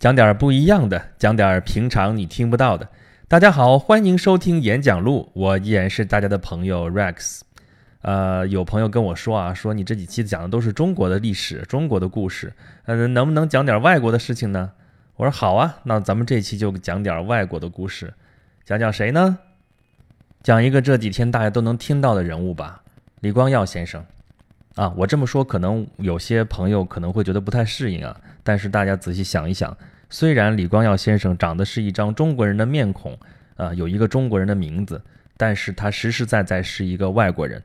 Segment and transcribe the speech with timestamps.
[0.00, 2.88] 讲点不一样的，讲点平常你听不到的。
[3.28, 7.42] 大家好，欢迎收听演讲录，我依然是大家的朋友 Rex。
[8.00, 12.54] 呃，有朋友跟我说啊，说你这几期讲的都是中国的历史、中国的故事，
[12.86, 14.72] 呃，能不能讲点外国的事情呢？
[15.16, 18.14] 我说好啊，那咱们这期就讲点外国的故事，
[18.64, 19.36] 讲讲谁呢？
[20.42, 22.82] 讲一个这几天大家都能听到的人物吧，
[23.20, 24.02] 李光耀先生。
[24.80, 29.76] 啊，我这么说可能有些朋友可能会觉得不太适应啊，但是大家仔细想一想，
[30.08, 33.14] 虽然李光耀先生长的是一张中国人的面孔，
[33.56, 34.98] 啊，有一个中国人的名字，
[35.36, 37.62] 但是他实实在在是一个外国人。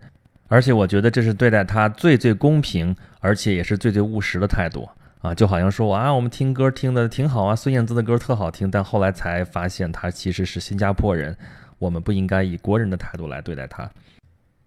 [0.49, 4.85] 而且我觉得这是对待他最最公平，而且也是最最务实的态度
[5.21, 5.34] 啊！
[5.34, 11.38] 就好像说啊，我们听歌听的挺好啊，孙燕姿的歌特好听，但后来才发现他其实是新加坡人，
[11.79, 13.90] 我们不应该以国人的态度来对待他。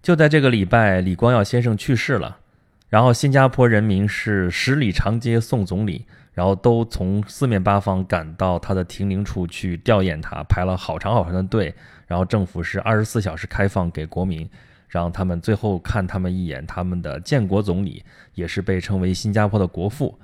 [0.02, 2.38] 就在这个礼拜，李光耀先生去世了，
[2.88, 11.74] 然后新加坡人民是十里长街送总理，然后都从四面八方赶到他的停灵处去吊唁他，排了好长好长的队，
[12.07, 14.49] 然后政府是二十四小时开放给国民。
[14.90, 18.02] 让他们最后看他们一眼，他们的建国总理
[18.33, 20.18] 也是被称为新加坡的国父。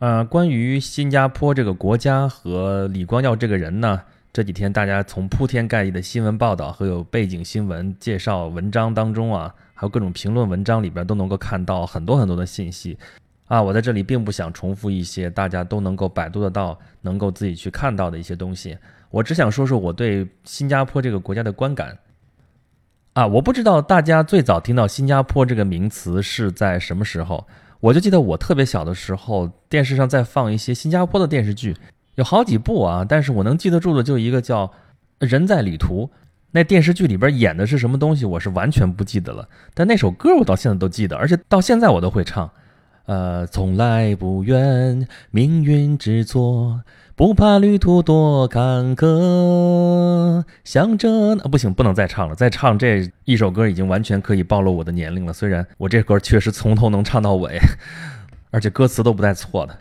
[0.00, 12.96] 呃，关于新加坡这个国家和李光耀这个人呢，这几天大家从铺天盖地的新闻报道和有背景新闻介绍文章当中啊，还有各种评论文章里边都能够看到很多很多的信息
[13.46, 13.60] 啊。
[13.60, 18.78] 我在这里并不想重复一些大家都能够百度得到、能够自己去看到的一些东西，
[19.10, 21.98] 我只想说说我对新加坡这个国家的观感。
[23.14, 27.44] 啊，我不知道大家最早听到新加坡这个名词是在什么时候。
[27.80, 31.74] 我就记得我特别小的时候，电视上在放一些新加坡的电视剧，
[32.20, 33.04] 有好几部啊。
[33.08, 34.66] 但是我能记得住的就一个叫
[35.18, 36.04] 《人在旅途》，
[36.52, 39.48] 那电视剧里边演的是什么东西，我是完全不记得了。
[39.74, 42.48] 但那首歌我到现在都记得，而且到现在我都会唱。
[43.06, 46.82] 呃，从来不怨命运之错。
[47.16, 51.10] 不怕旅途多坎坷，想着
[51.42, 52.34] 啊，不行，不能再唱了。
[52.34, 55.32] 再唱这一首歌已经完全可以暴露我的年龄了。
[55.32, 57.58] 虽然我这歌确实从头能唱到尾，
[58.52, 59.76] 而且歌词都不带错的。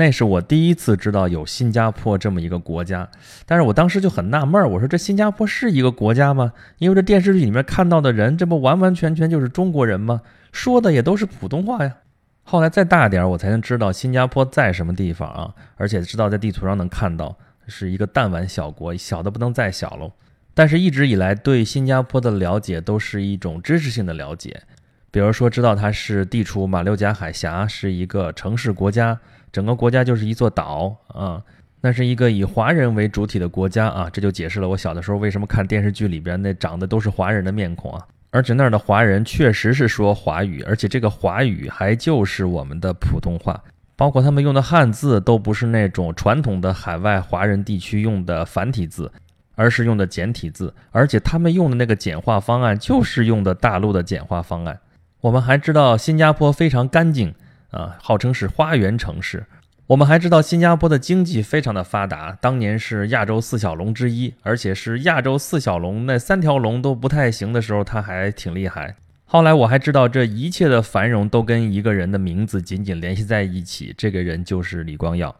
[0.00, 3.06] 那是我第一次知道有新加坡这么一个国家，
[3.44, 6.54] 但是我当时就很纳闷儿，我说这新加坡是一个国家吗？
[6.78, 10.22] 因为这电视剧里面看到的人，这不完完全全就是中国人吗？
[10.52, 11.96] 说的也都是普通话呀。
[12.44, 17.36] 后来再大点儿，我才能知道新加坡在什么地方啊，而且知道在地图上能看到
[17.66, 20.10] 是一个弹丸小国，小的不能再小喽。
[20.54, 24.62] 但是一直以来对新加坡的了解都是一种知识性的了解，
[25.10, 29.18] 比如说知道它是地处马六甲海峡，是一个城市国家，
[29.52, 31.42] 整个国家就是一座岛啊，
[31.80, 38.06] 那是一个以华人为主体的国家啊，这就解释了我小的时候为什么看电视剧里边那长得都是华人的面孔啊。
[38.32, 43.60] 而且那儿的华人确实是说华语，而且这个华语还就是我们的普通话，
[43.96, 49.10] 包括他们用的汉字都不是那种传统的海外华人地区用的繁体字，
[49.56, 54.78] 而是用的简体字，而且他们用的那个简化方案就是用的大陆的简化方案。
[55.20, 57.34] 我们还知道新加坡非常干净
[57.70, 59.46] 啊，号称是花园城市。
[59.88, 68.94] 我们还知道新加坡的经济非常的发达，当年是亚洲四小龙之一，而且是亚洲四小龙那三条龙都不太行的时候，它还挺厉害。
[69.24, 75.34] 后来我还知道这一切的繁荣都跟一个人的名字紧紧联系在一起，这个人就是李光耀。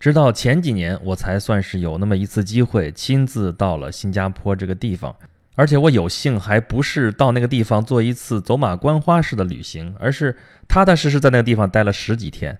[0.00, 5.14] 直到前几年，我才算是有那么一次机会亲自到了新加坡这个地方，
[5.54, 12.58] 而且我有幸还不是到那个地方做一次走马观花式的旅行，而是踏踏实实在那个地方待了十几天。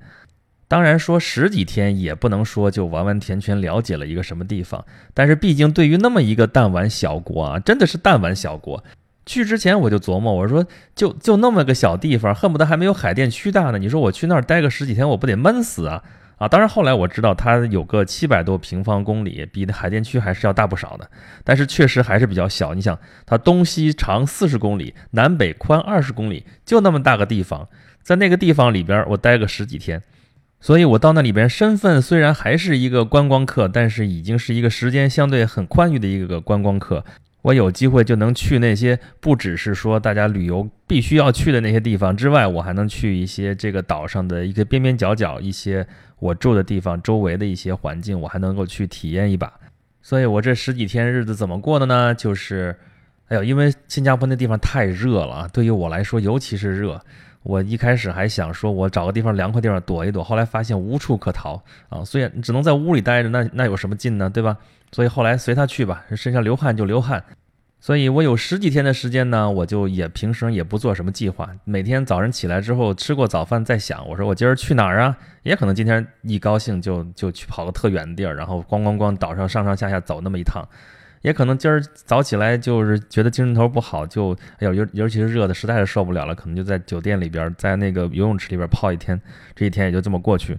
[0.66, 8.82] 当然说十几天也不能说就完完全全了解了一个什么地方，但是毕竟对于那么一个弹丸小国啊，真的是弹丸小国。
[9.26, 13.78] 去之前我就琢磨，我说就就那么个小地方，恨不得还没有海淀区大呢。
[13.78, 16.03] 你说我去那儿待个十几天，我不得闷死啊
[16.36, 16.48] 啊！
[16.48, 21.08] 当然后来我知道它有个七百多平方公里，比海淀区还是要大不少的，
[21.44, 22.74] 但是确实还是比较小。
[22.74, 27.68] 你想，它东西长四十公里，南北宽二十公里，就那么大个地方，
[28.02, 30.02] 在那个地方里边，我待个十几天。
[30.60, 37.04] 所以，我到那里边，身份虽然还是一个观光客，但是已经是一个时间相对很宽裕的一个观光客。
[37.42, 45.87] 我有机会就能去那些不只是说大家旅游必须要去的那些地方之外，我还能去一些这个岛上的一个边边角角，一些
[46.25, 49.53] 我住的地方周围的一些环境，我还能够去体验一把。
[50.00, 52.15] 所以，我这十几天日子怎么过的呢？
[52.15, 52.75] 就是，
[53.29, 56.99] 哎呦，因为新加坡那地方太热了，对于我来说，尤其是热。
[57.43, 64.56] 我一开始还想说，我找个地方凉快地方躲一躲，后来发现无处可逃啊，所以只能在屋里待着，那那有什么劲呢，对吧？
[64.93, 67.23] 所以后来随他去吧，身上流汗就流汗。
[67.84, 75.14] 所以我有十几天的时间呢，我就也平时也不做什么计划，每天早上起来之后吃过早饭再想，我说我今儿去哪儿啊？
[75.42, 80.66] 也可能今天一高兴就就去跑个特远的地儿，然后咣咣咣岛上上上下下走那么一趟，
[81.20, 89.20] 也可能今儿早起来就是觉得精神头不好，就哎呦尤尤其是热的实在是受不了了，可能就在酒店里边，在那个游泳池里边泡一天，
[89.54, 90.58] 这一天也就这么过去。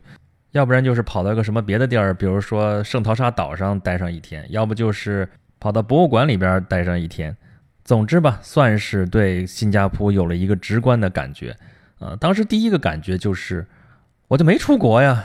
[0.51, 5.27] 要不然就是跑到一个什么别的地儿，比如说圣淘沙岛上待上一天，要不就是。
[5.59, 7.35] 跑到博物馆里边待上一天，
[7.83, 11.55] 总之吧，算是对新加坡有了一个直观的感觉。
[11.99, 13.65] 呃，当时第一个感觉就是，
[14.27, 15.23] 我就没出国呀。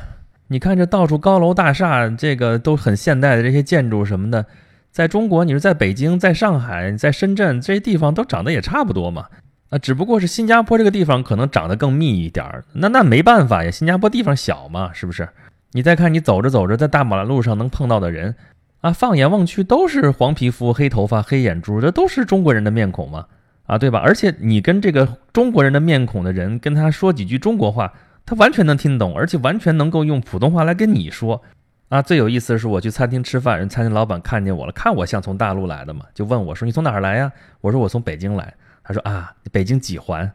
[0.49, 4.47] 你看这到处高楼大厦，这个都很现代的这些建筑什么的，
[4.91, 9.27] 在中国，你说在北京、在上海、在深圳这些地方都长得也差不多嘛。
[9.69, 12.65] 啊，只不过是新加坡这个地方可能长得更密一点儿。
[12.73, 15.29] 那那没办法呀，新加坡地方小嘛，是不是？
[15.73, 18.35] 你再看，你走着走着，在大马路上能碰到的人。
[18.81, 23.27] 啊，放眼望去都是黄皮肤、黑头发、黑眼珠，这都是中国人的面孔嘛？
[23.67, 24.01] 啊，对吧？
[24.01, 27.93] 而且你跟这个中国人的面孔的人跟他说几句中国话，
[28.25, 31.43] 他完全能听懂，而且完全能够用普通话来跟你说。
[31.91, 37.31] 啊，最有意思的是，我去餐厅吃饭，人餐厅老板看见我了，看我像从大陆来的嘛，就问我说：“你从哪儿来呀？”
[37.61, 40.33] 我说：“我从北京来。”他说：“啊，北京几环？”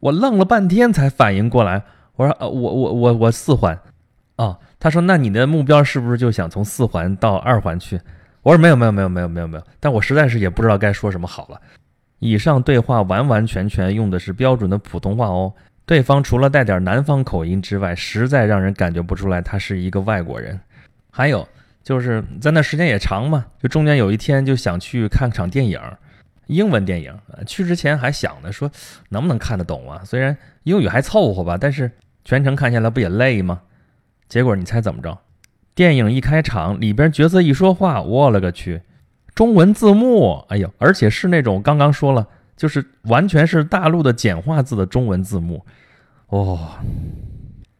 [0.00, 1.82] 我愣了半天才反应过来，
[2.16, 3.78] 我说：“呃，我我我我四环。”
[4.36, 4.58] 哦。
[4.80, 8.00] 他说：“那你的目标是不是就想从四环到二环去？”
[8.42, 11.60] 我说：“没有，没有，没有，没有，没有，没有。”但我实在是也不知道该说什么好了。
[12.20, 15.52] 以上对话完完全全用的是标准的普通话哦。
[15.84, 20.58] 对方除了带点南方口音之外，实在让人感觉不出来他是一个外国人。
[21.10, 21.46] 还有
[21.82, 25.80] 就是在那时间也长嘛，就中间有一天就想去看场电影，
[26.46, 27.12] 英文电影。
[27.46, 28.70] 去之前还想着说
[29.08, 30.02] 能不能看得懂啊？
[30.04, 31.90] 虽然英语还凑合吧，但是
[32.24, 33.60] 全程看下来不也累吗？
[34.28, 35.18] 结果你猜怎么着？
[35.74, 38.82] 电影一开场，里边角色一说话，我勒个去，
[39.34, 42.26] 中文字幕，哎呦，而且是那种刚刚说了，
[42.56, 45.64] 就是完全是大陆的简化字的中文字幕，
[46.26, 46.76] 哦，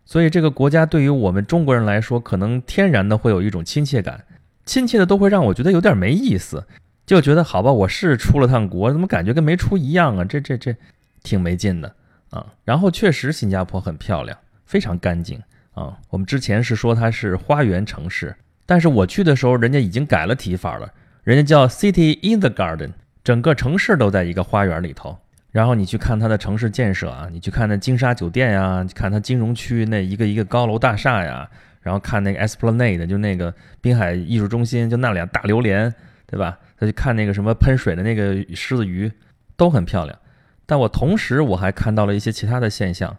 [0.05, 4.25] 所以这个国家对于我们中国人来说，可能天然的会有一种亲切感，
[4.65, 6.65] 亲切的都会让我觉得有点没意思，
[7.05, 10.25] 就觉得好吧，我是出了趟国，怎么感觉跟没出一样啊？
[10.25, 10.77] 这这这，
[11.25, 11.93] 挺没劲的
[12.31, 12.47] 啊。
[12.65, 15.43] 然后确实新加坡很漂亮，非常干净。
[15.79, 18.35] 啊，我们之前是说它是花园城市，
[18.67, 20.93] 但是我去的时候，人家已经改了提法了，
[21.23, 22.91] 人家叫 City in the Garden，
[23.23, 25.17] 整个城市都在一个花园里头。
[25.53, 31.49] 然后你去看它的城市建设啊，你去看那金沙酒店呀，看它金融区那一个一个高楼大厦呀，
[31.81, 35.95] 然后看那个 Esplanade，就那个滨海艺术中心，就那俩大榴莲，
[36.27, 36.59] 对吧？
[36.77, 39.11] 再去看那个什么喷水的那个狮子鱼，
[39.57, 40.19] 都很漂亮。
[40.67, 43.17] 但我同时我还看到了一些其他的现象。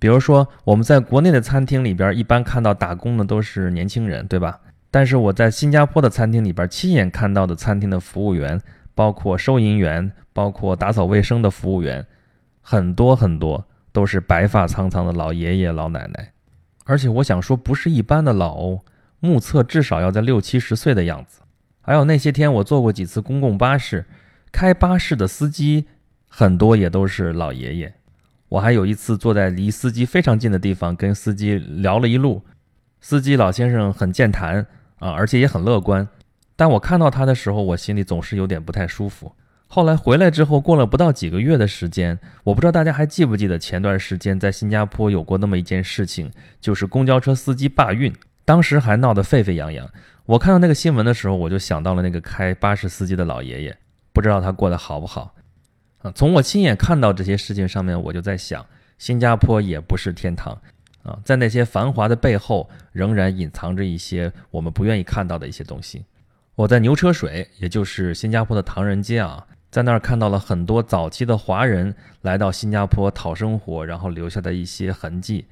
[0.00, 4.58] 比如说，我们在国内的餐厅里边，一般看到打工的都是年轻人，对吧？
[4.90, 8.60] 但是我在新加坡的餐厅里边，亲眼看到的餐厅的服务员，
[8.94, 12.04] 包括收银员，包括打扫卫生的服务员，
[12.62, 16.32] 很多很多都是白发苍苍的老爷爷老奶奶，
[16.86, 18.80] 而且我想说，不是一般的老哦，
[19.20, 21.42] 目测至少要在六七十岁的样子。
[21.82, 24.06] 还有那些天我坐过几次公共巴士，
[24.50, 25.84] 开巴士的司机
[26.26, 27.94] 很多也都是老爷爷。
[28.50, 32.42] 我还有一次坐在离司机非常近的地方，跟司机聊了一路。
[33.00, 34.66] 司机老先生很健谈
[34.98, 36.06] 啊，而且也很乐观。
[36.56, 39.32] 但我看到他的时候，我心里总是有点不太舒服。
[39.68, 46.30] 后来回来之后，过了不到几个月的时间，我不知道大家还记不记得前段时间在新加坡有过那么一件事情，
[46.60, 48.12] 就是公交车司机罢运，
[48.44, 49.88] 当时还闹得沸沸扬扬。
[50.26, 53.78] 我看到那个新闻的时候，我就想到了那个开巴士司机的老爷爷，
[54.12, 55.36] 不知道他过得好不好。
[56.02, 58.64] 啊，从我亲眼看到这些事情上面，我就在想，
[58.96, 60.58] 新加坡也不是天堂
[61.02, 66.04] 啊，在那些繁华的背后，仍然隐藏着一些我们不愿意看到的一些东西。
[66.54, 75.44] 我在牛车水，也就是新加坡的唐人街啊，在那儿看到了很多早期的华人来到新加坡讨生活，然后留下的一些痕迹。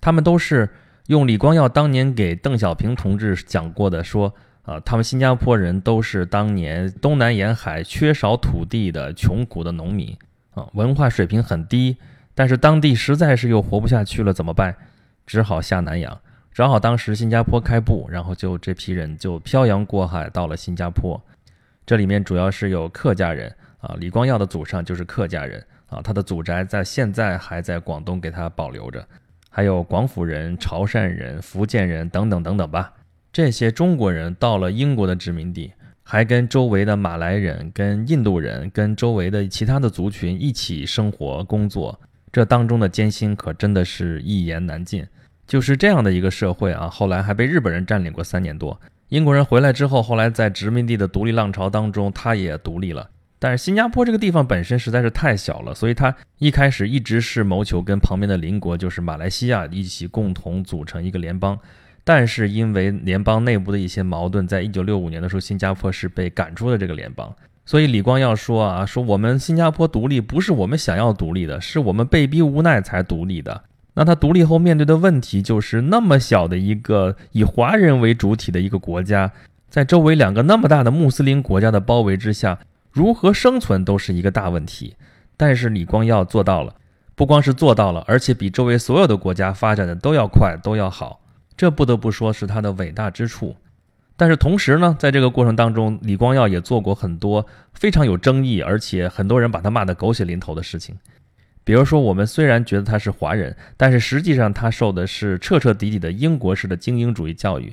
[0.00, 0.68] 他们都是
[1.08, 4.34] 用李光耀当年给邓小平同志讲过的说。
[4.66, 10.14] 啊，他们新加坡人都是当年东南沿海缺少土地的穷苦的农民
[10.54, 11.96] 啊，文化水平很低，
[12.34, 14.76] 但是当地实在是又活不下去了，怎么办？
[15.24, 16.20] 只好下南洋。
[16.52, 21.20] 正好当时新加坡开埠，然后就这批人就漂洋过海到了新加坡。
[21.84, 29.06] 这里面主要是有客家人啊，李光耀的祖上就是客家人啊，他的祖宅在现在还在广东给他保留着，
[29.48, 32.92] 还有广府人、潮汕人、福建人等等等等吧。
[33.36, 35.70] 这些中国人到了英国的殖民地，
[36.02, 42.00] 还跟周围的马来人、跟印度人、跟周围的其他的族群一起生活工作，
[42.32, 45.06] 这当中的艰辛可真的是一言难尽。
[45.46, 48.80] 就是这样的一个社会啊，后来还被日本人占领过三年多。
[49.10, 53.10] 英国人回来之后，后来在殖民地的独立浪潮当中，他也独立了。
[53.38, 61.58] 但是新加坡这个地方本身实在是太小了，所以他一开始一直是谋求跟旁边的邻国，就是马来西亚一起共同组成一个联邦。
[62.08, 67.34] 但是因为联邦内部的一些矛盾，在一九六五年的时候，新加坡是被赶出了这个联邦。
[67.64, 73.64] 所以李光耀说啊，说我们新加坡独立不是我们想要独立的，是我们被逼无奈才独立的。
[73.94, 79.32] 那他独立后面对的问题就是，那么小的一个以华人为主体的一个国家，
[79.68, 82.60] 在周围两个那么大的穆斯林国家的包围之下，
[82.92, 84.94] 如何生存都是一个大问题。
[85.36, 86.76] 但是李光耀做到了，
[87.16, 91.18] 不光是做到了，而且比周围所有的国家发展的都要快，都要好。
[91.56, 93.56] 这不得不说是他的伟大之处。
[94.16, 100.96] 但是同时呢，在这个过程当中，李光耀也做过很多非常有争议，而且很多人把他骂得狗血淋头的事情。
[101.64, 107.72] 比如说，我们虽然觉得他是华人，但是实际上他受的是彻彻底底的英国式的精英主义教育。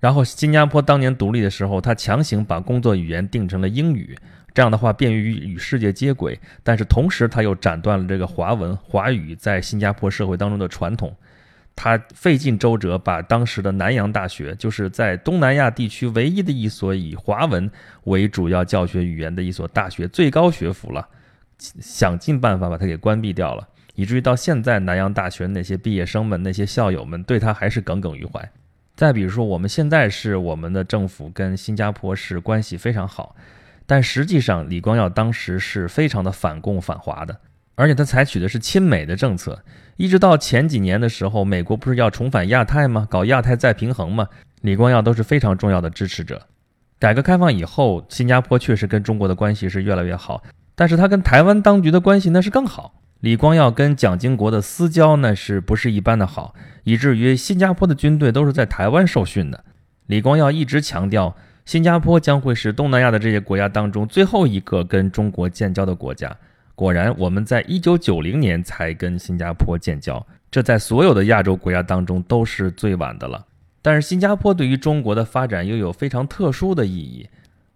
[0.00, 4.16] 然后，新加坡当年独立的时候，他强行把工作语言定成了英语，
[4.54, 6.38] 这样的话便于与世界接轨。
[6.62, 11.14] 但是同时，他又斩断了这个华文、华语在新加坡社会当中的传统。
[11.74, 17.70] 他费尽周折，把当时的南洋大学，就是在东南亚地区唯一的一所以华文
[18.04, 21.08] 为主要教学语言的一所大学，最高学府了。
[21.58, 28.50] 想尽办法把它给关闭掉了，以至于到现在南洋大学那些毕业生们、那些校友们对他还是耿耿于怀。
[28.96, 33.36] 再比如说，我们现在是我们的政府跟新加坡是关系非常好，
[33.86, 37.38] 但实际上李光耀当时是非常的反共反华的，
[37.74, 39.64] 而且他采取的是亲美的政策，
[39.96, 43.06] 一直到前几年的时候，美国不是要重返亚太吗？
[43.10, 44.28] 搞亚太再平衡吗？
[44.60, 46.46] 李光耀都是非常重要的支持者。
[46.98, 50.42] 改革开放以后，新加坡确实跟中国的关系是越来越好。
[50.74, 53.00] 但是他跟台湾当局的关系那是更好。
[53.20, 59.64] 李光耀跟蒋经国的私交那是不是一般的好，以至于新加坡的军队都是在台湾受训的。
[60.06, 66.36] 李光耀一直强调，新加坡将会是东南亚的这些国家当中最后一个跟中国建交的国家。
[66.82, 73.46] 果然，我们在一九九零年才跟新加坡建交，这在所有的亚洲国家当中都是最晚的了。
[73.80, 77.28] 但是新加坡对于中国的发展又有非常特殊的意义。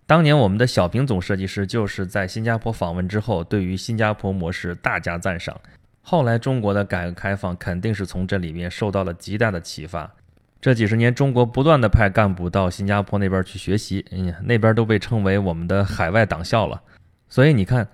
[0.08, 5.56] 当年我们的小平总设计师就是在新加坡访问之后，对于新加坡模式大加赞赏。
[6.02, 10.12] 后来中国的改革开放肯定是从这里面受到了极大的启发。
[10.60, 16.82] 这几十年，中国不断的派干部到新加坡那边去学习，嗯，那边都被称为我们的海外党校了。
[17.28, 17.86] 所以你看，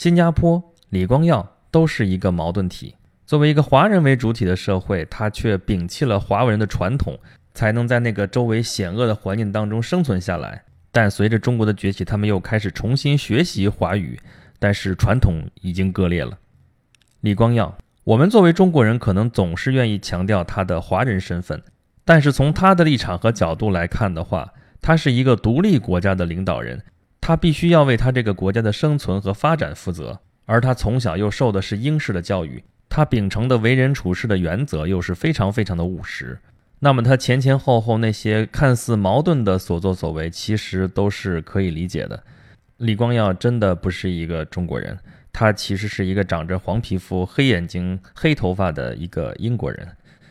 [0.00, 2.94] 新加坡、李光耀都是一个矛盾体。
[3.26, 7.18] 作为一个华人为主体的社会，他却摒弃了华文人的传统，
[7.52, 10.64] 才能在那个周围险恶的环境当中生存下来。
[10.90, 14.18] 但随着中国的崛起，他们又开始重新学习华语，
[14.58, 16.38] 但是传统已经割裂了。
[17.20, 21.62] 李光耀，我们作为中国人，可能总是愿意强调他的华人身份，
[22.06, 26.82] 但是从他的立场和角度来看的话，他是一个独立国家的领导人，
[27.30, 36.40] 他必须要为他这个国家的生存和发展负责，而他从小又受的是英式的教育，他秉承的为人处事的原则又是非常非常的务实。
[36.80, 42.20] 那么他前前后后那些看似矛盾的所作所为，其实都是可以理解的。
[42.78, 44.98] 李光耀真的不是一个中国人，
[45.32, 49.86] 他其实是一个长着黄皮肤、黑眼睛、黑头发的一个英国人，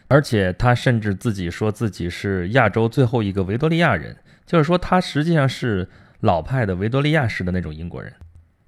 [0.10, 5.88] 而且他甚至自己说自己是亚洲最后一个维多利亚人，就是说他实际上是
[6.22, 8.14] 老派的维多利亚式的那种英国人。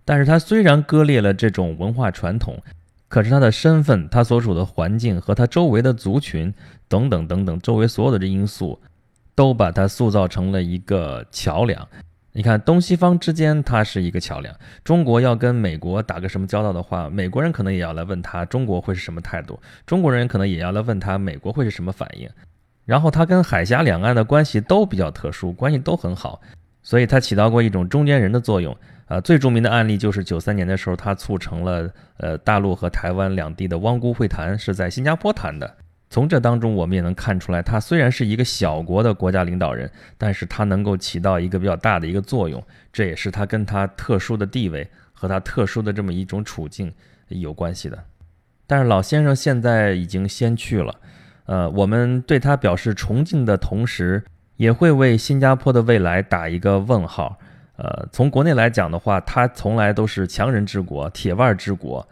[0.06, 2.62] 但是他虽然割裂了这种文化传统。
[3.08, 6.54] 可是他的身份、他所处的环境和他周围的族群
[6.88, 8.80] 等等等等，周围所有的这因素，
[9.36, 11.86] 都把他塑造成了一个桥梁。
[12.32, 14.56] 你看，东西方之间，他是一个桥梁。
[14.86, 19.60] 中国要跟美国打个什么交道的话，美国人可能也要来问他，中国会是什么态度？
[19.86, 22.30] 中国人可能也要来问他，美国会是什么反应？
[22.86, 26.40] 然后他跟海峡两岸的关系都比较特殊，关系都很好，
[26.84, 28.76] 所以他起到过一种中间人的作用。
[29.08, 35.76] 啊，最著名的案例就是九三年的时候，他促成了呃大陆和台湾两地的汪辜会谈，是在新加坡谈的。
[36.10, 46.90] 从这当中，我们也能看出来，他虽然是一个小国的国家领导人，但是他能够起到一个比较大的一个作用，这也是他跟他特殊的地位和他特殊的这么一种处境
[47.28, 48.02] 有关系的。
[48.66, 50.96] 但是老先生现在已经先去了，
[51.46, 54.24] 呃，我们对他表示崇敬的同时，
[54.62, 57.36] 也会为新加坡的未来打一个问号。
[57.78, 62.08] 呃，从国内来讲的话，他从来都是强人治国、铁腕治国，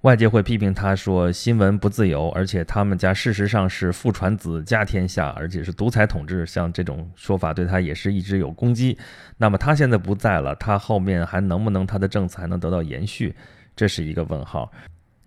[0.00, 8.98] 外界会批评他说新闻不自由，而且他们家事实上是父传子家天下，而且是独裁统治，像这种说法对他也是一直有攻击。
[9.38, 13.32] 那么他现在不在了，他后面还能不能他的政策还能得到延续，
[13.76, 14.68] 这是一个问号。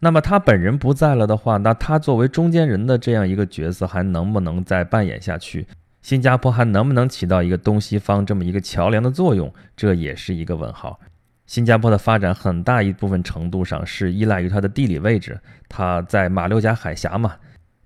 [0.01, 5.65] 那么他本人不在了的话，那他作为中间人的这样一个角色还能不能再扮演下去？
[6.07, 10.97] 新加坡还能不能起到一个东西方这么一个桥梁的作用，这也是一个问号。
[11.47, 15.37] 新加坡的发展很大一部分程度上是依赖于它的地理位置，
[15.67, 17.35] 它在马六甲海峡嘛，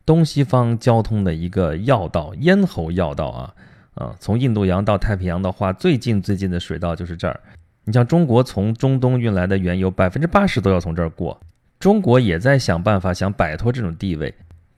[0.05, 3.53] 东西方交通的一个要道，咽喉要道啊，
[3.95, 7.39] 啊，从印度洋到太平洋的话，最近最近的水道就是这儿。
[7.85, 11.41] 你像中国从中东运来的原油，百分之八十都要从这儿过。
[11.79, 14.31] 中国也在想办法，想摆脱这种地位。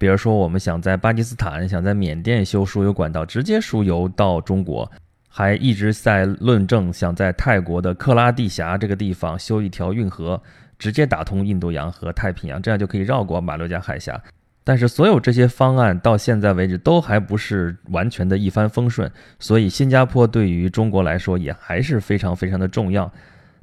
[0.03, 4.85] 比如说，我们想在巴基斯坦、想在缅甸修输油管道，直接输油到中国；
[5.29, 10.43] 还一直在论证想在泰国的克拉地峡这个地方修一条运河，
[10.77, 14.21] 直接打通印度洋和太平洋，这样就可以绕过马六甲海峡。
[14.65, 23.09] 但是，所有这些方案到现在为止都还不是完全的一帆风顺，所以新加坡对于中国来说也还是非常非常的重要。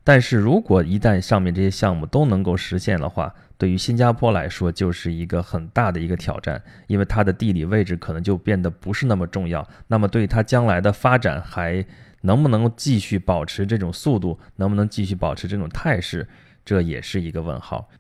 [0.02, 3.30] 但是如果一旦上面这些项目都能够实现的话，
[3.61, 9.69] 对于新加坡来说就是一个很大的一个挑战，因为它的地理位置可能就变得不是那么重要。
[9.87, 11.85] 那么，对它将来的发展还
[12.23, 16.26] 能不能继续保持这种速度，能不能继续保持这种态势，
[16.64, 17.90] 这也是一个问号。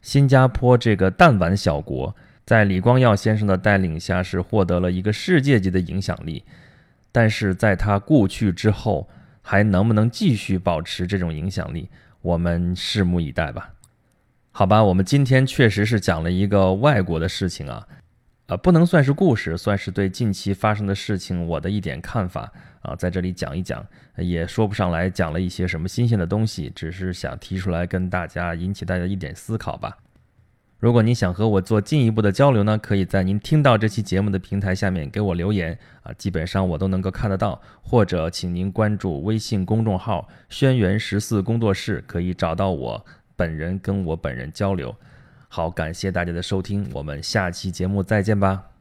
[0.00, 2.14] 新加坡这个弹丸小国。
[2.46, 6.44] 在李光耀先生的带领下，是获得了一个世界级的影响力。
[7.10, 9.06] 但是在他故去之后，
[9.42, 11.90] 还能不能继续保持这种影响力，
[12.22, 13.72] 我们拭目以待吧。
[14.58, 17.86] 好吧，我们今天确实是讲了一个外国的事情啊，
[18.48, 23.86] 呃，不能算是故事，算是对近期发生的事情我的一点看法啊，在这里讲一讲，
[24.16, 29.96] 也说不上来讲了一些什么新鲜的东西，只是想提出来跟大家引起大家一点思考吧。
[30.80, 37.60] 如果您想和我做进一步的交流呢，可以在您听到这期节目的平台下面给我留言啊，基本上我都能够看得到。
[37.80, 43.06] 或者，请您关注微信公众号“轩辕十四工作室”，可以找到我
[43.38, 44.92] 本人，跟我本人交流。
[45.48, 48.77] 好，感谢大家的收听，我们下期节目再见吧。